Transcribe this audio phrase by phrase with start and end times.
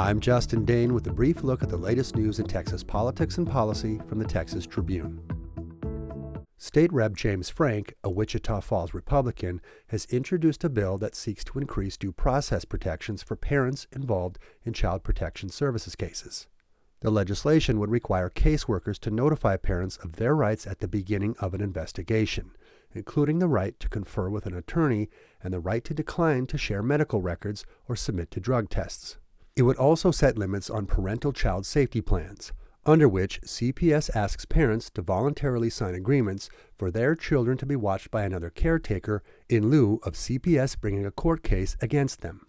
[0.00, 3.46] I'm Justin Dehn with a brief look at the latest news in Texas politics and
[3.46, 5.20] policy from the Texas Tribune.
[6.56, 11.58] State Rep James Frank, a Wichita Falls Republican, has introduced a bill that seeks to
[11.58, 16.46] increase due process protections for parents involved in child protection services cases.
[17.00, 21.52] The legislation would require caseworkers to notify parents of their rights at the beginning of
[21.52, 22.52] an investigation,
[22.94, 25.10] including the right to confer with an attorney
[25.42, 29.18] and the right to decline to share medical records or submit to drug tests.
[29.60, 32.50] It would also set limits on parental child safety plans,
[32.86, 38.10] under which CPS asks parents to voluntarily sign agreements for their children to be watched
[38.10, 42.46] by another caretaker in lieu of CPS bringing a court case against them.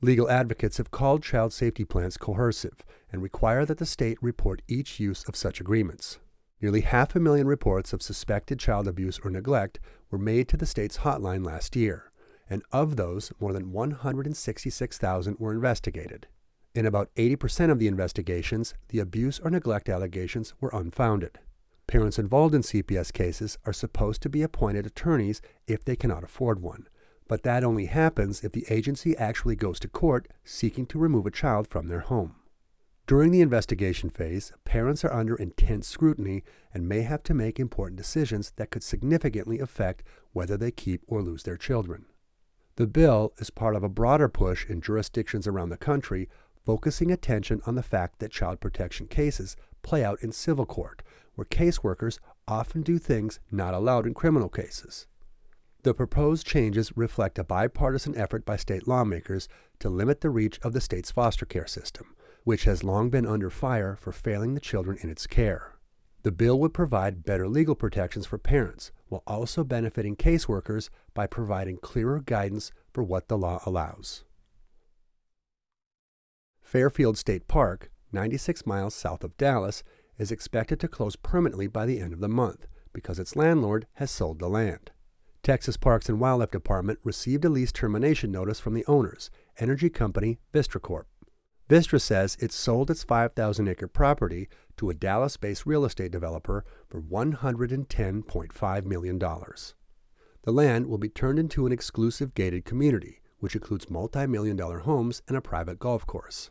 [0.00, 4.98] Legal advocates have called child safety plans coercive and require that the state report each
[4.98, 6.20] use of such agreements.
[6.62, 9.78] Nearly half a million reports of suspected child abuse or neglect
[10.10, 12.10] were made to the state's hotline last year,
[12.48, 16.28] and of those, more than 166,000 were investigated.
[16.76, 21.38] In about 80% of the investigations, the abuse or neglect allegations were unfounded.
[21.86, 26.60] Parents involved in CPS cases are supposed to be appointed attorneys if they cannot afford
[26.60, 26.86] one,
[27.28, 31.30] but that only happens if the agency actually goes to court seeking to remove a
[31.30, 32.34] child from their home.
[33.06, 36.42] During the investigation phase, parents are under intense scrutiny
[36.74, 40.02] and may have to make important decisions that could significantly affect
[40.34, 42.04] whether they keep or lose their children.
[42.76, 46.28] The bill is part of a broader push in jurisdictions around the country
[46.66, 51.00] focusing attention on the fact that child protection cases play out in civil court,
[51.36, 55.06] where caseworkers often do things not allowed in criminal cases.
[55.84, 60.72] The proposed changes reflect a bipartisan effort by state lawmakers to limit the reach of
[60.72, 64.98] the state's foster care system, which has long been under fire for failing the children
[65.00, 65.74] in its care.
[66.24, 71.76] The bill would provide better legal protections for parents while also benefiting caseworkers by providing
[71.76, 74.24] clearer guidance for what the law allows.
[76.66, 79.84] Fairfield State Park, 96 miles south of Dallas,
[80.18, 84.10] is expected to close permanently by the end of the month because its landlord has
[84.10, 84.90] sold the land.
[85.44, 90.40] Texas Parks and Wildlife Department received a lease termination notice from the owners, energy company
[90.52, 91.06] Vistra Corp.
[91.70, 96.64] Vistra says it sold its 5,000 acre property to a Dallas based real estate developer
[96.88, 99.18] for $110.5 million.
[99.20, 104.80] The land will be turned into an exclusive gated community, which includes multi million dollar
[104.80, 106.50] homes and a private golf course.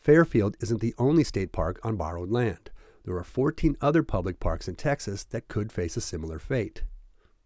[0.00, 2.70] Fairfield isn't the only state park on borrowed land.
[3.04, 6.84] There are 14 other public parks in Texas that could face a similar fate.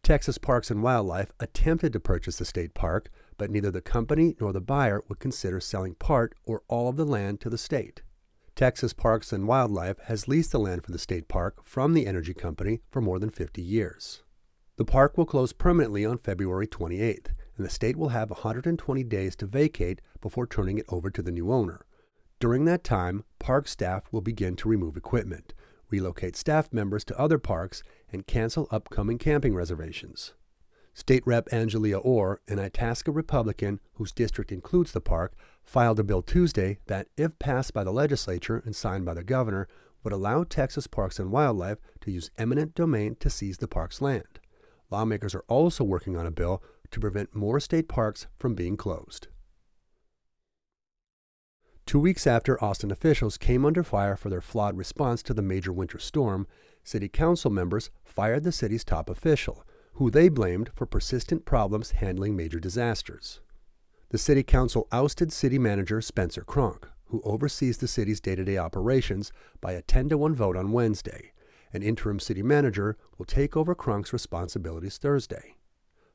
[0.04, 4.53] Texas Parks and Wildlife attempted to purchase the state park, but neither the company nor
[4.53, 8.03] the buyer would consider selling part or all of the land to the state.
[8.54, 12.34] Texas Parks and Wildlife has leased the land for the state park from the energy
[12.34, 14.22] company for more than 50 years.
[14.76, 19.34] The park will close permanently on February 28th, and the state will have 120 days
[19.37, 21.84] to vacate before turning it over to the new owner,
[22.44, 25.55] during that time, park staff will begin to remove equipment,
[25.88, 27.82] relocate staff members to other parks,
[28.12, 30.34] and cancel upcoming camping reservations.
[30.93, 35.32] State Rep Angelia Orr, an Itasca Republican whose district includes the park,
[35.62, 39.66] filed a bill Tuesday that, if passed by the legislature and signed by the governor,
[40.03, 44.38] would allow Texas Parks and Wildlife to use eminent domain to seize the park's land.
[44.91, 49.28] Lawmakers are also working on a bill to prevent more state parks from being closed.
[51.86, 55.72] Two weeks after Austin officials came under fire for their flawed response to the major
[55.72, 56.46] winter storm,
[56.82, 59.64] city council members fired the city's top official,
[59.94, 63.40] who they blamed for persistent problems handling major disasters.
[64.08, 68.56] The city council ousted city manager Spencer Cronk, who oversees the city's day to day
[68.56, 69.30] operations,
[69.60, 71.32] by a 10 to 1 vote on Wednesday.
[71.72, 75.56] An interim city manager will take over Cronk's responsibilities Thursday.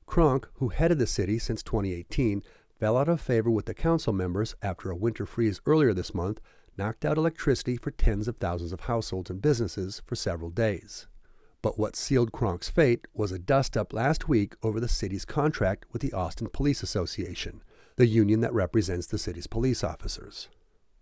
[0.06, 2.42] Cronk, who headed the city since 2018,
[2.80, 6.40] fell out of favor with the council members after a winter freeze earlier this month
[6.78, 11.08] knocked out electricity for tens of thousands of households and businesses for several days.
[11.62, 15.86] But what sealed Cronk's fate was a dust up last week over the city's contract
[15.92, 17.62] with the Austin Police Association,
[17.98, 20.48] the union that represents the city's police officers.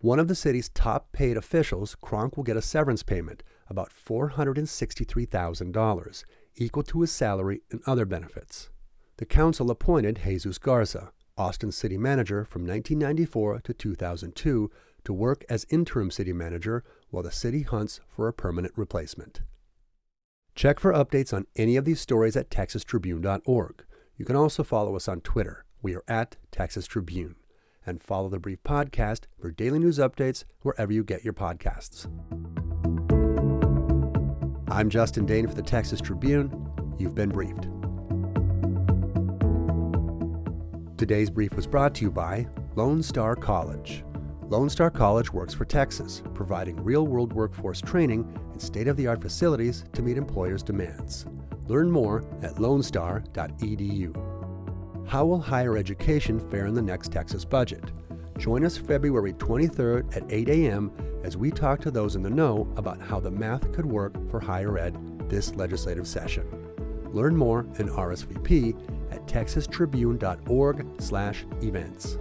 [0.00, 6.24] One of the city's top paid officials, Cronk will get a severance payment, about $463,000,
[6.56, 8.68] equal to his salary and other benefits.
[9.18, 14.70] The council appointed Jesus Garza, Austin city manager from 1994 to 2002
[15.04, 19.40] to work as interim city manager while the city hunts for a permanent replacement.
[20.54, 23.84] Check for updates on any of these stories at texastribune.org.
[24.16, 25.64] You can also follow us on Twitter.
[25.80, 27.36] We are at Texas Tribune.
[27.86, 32.06] And follow the Brief Podcast for daily news updates wherever you get your podcasts.
[34.68, 36.68] I'm Justin Dehn for the Texas Tribune.
[36.98, 37.77] You've been briefed.
[40.98, 44.04] Today's brief was brought to you by Lone Star College.
[44.48, 49.06] Lone Star College works for Texas, providing real world workforce training and state of the
[49.06, 51.24] art facilities to meet employers' demands.
[51.68, 54.12] Learn more at lonestar.edu.
[55.06, 57.92] How will higher education fare in the next Texas budget?
[58.36, 60.90] Join us February 23rd at 8 a.m.
[61.22, 64.40] as we talk to those in the know about how the math could work for
[64.40, 64.98] higher ed
[65.30, 66.67] this legislative session.
[67.12, 68.74] Learn more and RSVP
[69.10, 72.18] at texastribune.org/events.